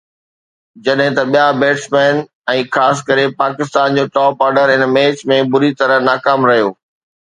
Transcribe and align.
جڏهن 0.85 1.17
ته 1.17 1.23
ٻيا 1.33 1.45
بيٽسمين 1.59 2.23
۽ 2.55 2.65
خاص 2.79 2.97
ڪري 3.11 3.27
پاڪستان 3.43 3.87
جو 4.01 4.05
ٽاپ 4.19 4.35
آرڊر 4.49 4.67
ان 4.77 4.83
ميچ 4.99 5.17
۾ 5.37 5.43
بُري 5.55 5.71
طرح 5.81 5.97
ناڪام 6.13 6.39
رهيو. 6.53 6.69